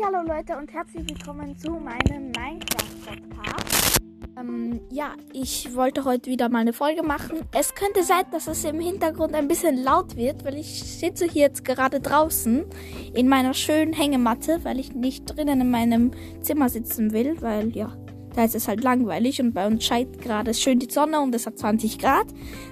[0.00, 3.98] Hallo Leute und herzlich willkommen zu meinem Minecraft-Podcast.
[4.38, 7.40] Ähm, ja, ich wollte heute wieder mal eine Folge machen.
[7.52, 11.46] Es könnte sein, dass es im Hintergrund ein bisschen laut wird, weil ich sitze hier
[11.46, 12.64] jetzt gerade draußen
[13.12, 16.12] in meiner schönen Hängematte, weil ich nicht drinnen in meinem
[16.42, 17.96] Zimmer sitzen will, weil ja,
[18.36, 21.44] da ist es halt langweilig und bei uns scheint gerade schön die Sonne und es
[21.46, 22.26] hat 20 Grad.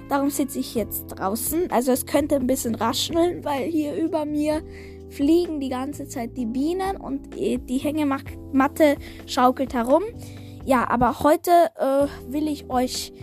[0.07, 1.71] Darum sitze ich jetzt draußen.
[1.71, 4.61] Also es könnte ein bisschen rascheln, weil hier über mir
[5.09, 10.03] fliegen die ganze Zeit die Bienen und die Hängematte schaukelt herum.
[10.65, 13.13] Ja, aber heute äh, will ich euch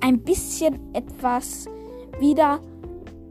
[0.00, 1.66] ein bisschen etwas
[2.18, 2.60] wieder,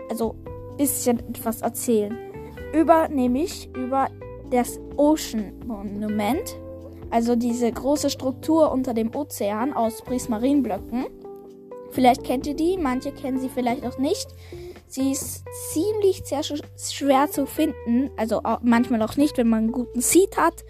[0.10, 0.36] also
[0.78, 2.18] bisschen etwas erzählen.
[2.74, 4.10] Über, nämlich über
[4.50, 6.58] das Ocean Monument.
[7.10, 11.06] Also diese große Struktur unter dem Ozean aus Prismarinblöcken.
[11.92, 14.28] Vielleicht kennt ihr die, manche kennen sie vielleicht auch nicht.
[14.94, 18.12] Sie ist ziemlich sehr schwer zu finden.
[18.16, 20.64] Also manchmal auch nicht, wenn man einen guten Seed hat.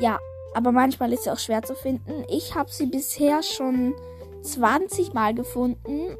[0.00, 0.18] Ja,
[0.54, 2.24] aber manchmal ist sie auch schwer zu finden.
[2.30, 3.94] Ich habe sie bisher schon
[4.40, 6.16] 20 Mal gefunden,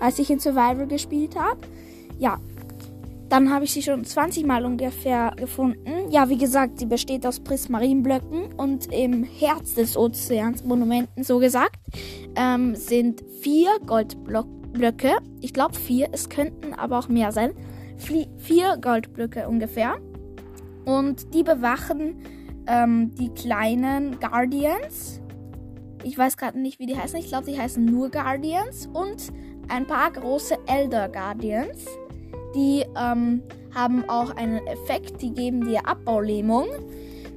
[0.00, 1.60] als ich in Survival gespielt habe.
[2.18, 2.40] Ja,
[3.28, 6.10] dann habe ich sie schon 20 Mal ungefähr gefunden.
[6.10, 11.76] Ja, wie gesagt, sie besteht aus Prismarinblöcken und im Herz des Ozeans, Monumenten so gesagt,
[12.36, 13.68] ähm, sind vier
[14.70, 15.16] Goldblöcke Blöcke.
[15.40, 16.08] Ich glaube vier.
[16.12, 17.52] Es könnten aber auch mehr sein.
[17.96, 19.98] Flie vier Goldblöcke ungefähr.
[20.84, 22.16] Und die bewachen
[22.66, 25.20] ähm, die kleinen Guardians.
[26.02, 27.18] Ich weiß gerade nicht, wie die heißen.
[27.18, 28.88] Ich glaube, die heißen nur Guardians.
[28.92, 29.32] Und
[29.68, 31.84] ein paar große Elder Guardians.
[32.54, 33.42] Die ähm,
[33.74, 35.20] haben auch einen Effekt.
[35.20, 36.66] Die geben dir Abbaulähmung.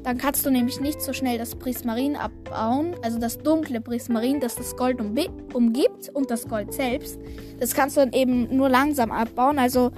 [0.04, 4.56] Dann kannst du nämlich nicht so schnell das Prismarin abbauen, also das dunkle Prismarin, das
[4.56, 7.20] das Gold umgibt und das Gold selbst.
[7.60, 9.60] Das kannst du dann eben nur langsam abbauen.
[9.60, 9.92] Also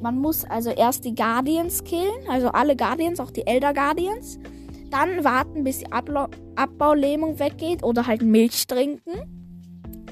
[0.00, 4.38] man muss also erst die Guardians killen, also alle Guardians, auch die Elder Guardians.
[4.90, 9.12] Dann warten, bis die Abla Abbaulähmung weggeht oder halt Milch trinken.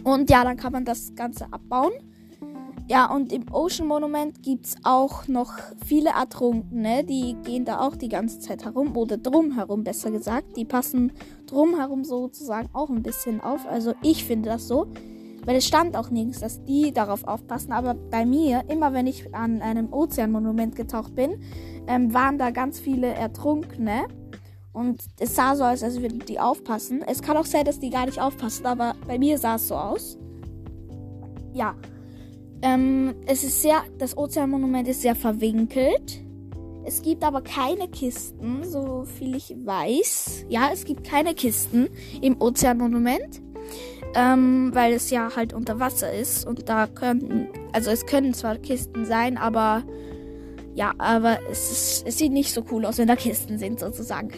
[0.04, 1.92] Und ja, dann kann man das Ganze abbauen.
[2.90, 5.52] Ja, und im Ocean Monument gibt es auch noch
[5.84, 7.04] viele Ertrunkene.
[7.04, 8.96] Die gehen da auch die ganze Zeit herum.
[8.96, 10.56] Oder drumherum, besser gesagt.
[10.56, 11.12] Die passen
[11.44, 13.66] drumherum sozusagen auch ein bisschen auf.
[13.66, 14.86] Also ich finde das so.
[15.44, 17.72] Weil es stand auch nirgends, dass die darauf aufpassen.
[17.72, 21.42] Aber bei mir, immer wenn ich an einem Ozeanmonument getaucht bin,
[21.88, 24.08] ähm, waren da ganz viele Ertrunkene.
[24.72, 27.02] Und es sah so aus, als würden die aufpassen.
[27.06, 29.74] Es kann auch sein, dass die gar nicht aufpassen, aber bei mir sah es so
[29.74, 30.16] aus.
[31.52, 31.74] Ja.
[32.62, 36.20] Ähm, es ist sehr, das Ozeanmonument ist sehr verwinkelt.
[36.84, 40.46] Es gibt aber keine Kisten, so viel ich weiß.
[40.48, 41.88] Ja, es gibt keine Kisten
[42.22, 43.42] im Ozeanmonument,
[44.14, 48.56] ähm, weil es ja halt unter Wasser ist und da können, also es können zwar
[48.56, 49.84] Kisten sein, aber
[50.74, 54.30] ja, aber es, ist, es sieht nicht so cool aus, wenn da Kisten sind sozusagen.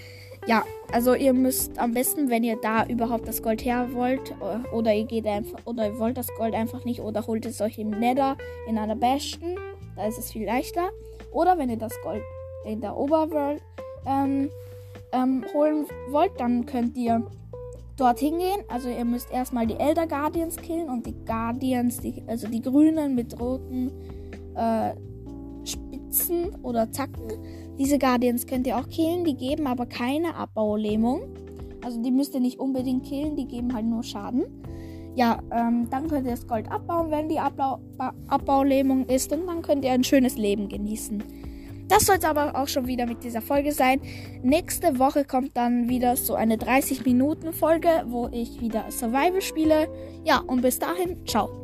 [0.46, 4.74] Ja, also ihr müsst am besten, wenn ihr da überhaupt das Gold her wollt, äh,
[4.74, 7.78] oder ihr geht einfach, oder ihr wollt das Gold einfach nicht, oder holt es euch
[7.78, 8.36] im Nether
[8.66, 9.56] in einer Bastion,
[9.96, 10.90] da ist es viel leichter.
[11.30, 12.22] Oder wenn ihr das Gold
[12.64, 13.62] in der Overworld
[14.06, 14.50] ähm,
[15.12, 17.24] ähm, holen wollt, dann könnt ihr
[17.96, 18.64] dorthin gehen.
[18.68, 23.14] Also ihr müsst erstmal die Elder Guardians killen und die Guardians, die, also die grünen
[23.14, 23.92] mit roten
[24.56, 24.94] äh,
[26.10, 27.28] Spitzen oder Zacken
[27.78, 31.22] diese Guardians könnt ihr auch killen, die geben aber keine Abbaulähmung.
[31.82, 34.44] Also die müsst ihr nicht unbedingt killen, die geben halt nur Schaden.
[35.14, 37.80] Ja, ähm, dann könnt ihr das Gold abbauen, wenn die Abbau
[38.28, 41.24] Abbaulähmung ist und dann könnt ihr ein schönes Leben genießen.
[41.88, 44.00] Das soll es aber auch schon wieder mit dieser Folge sein.
[44.42, 49.88] Nächste Woche kommt dann wieder so eine 30 Minuten Folge, wo ich wieder Survival spiele.
[50.22, 51.59] Ja, und bis dahin, ciao.